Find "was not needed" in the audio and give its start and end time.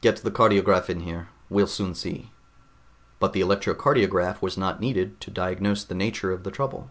4.40-5.20